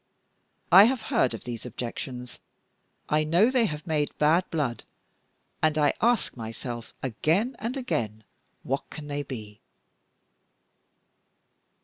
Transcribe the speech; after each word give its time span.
I 0.71 0.85
have 0.85 1.01
heard 1.13 1.35
of 1.35 1.43
these 1.43 1.63
objections; 1.63 2.39
I 3.07 3.23
know 3.23 3.51
they 3.51 3.67
have 3.67 3.85
made 3.85 4.17
bad 4.17 4.49
blood; 4.49 4.83
and 5.61 5.77
I 5.77 5.93
ask 6.01 6.35
myself 6.35 6.91
again 7.03 7.55
and 7.59 7.77
again, 7.77 8.23
what 8.63 8.89
can 8.89 9.05
they 9.05 9.21
be?" 9.21 9.61